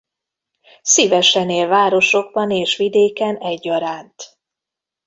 [0.81, 4.37] Szívesen él városokban és vidéken egyaránt.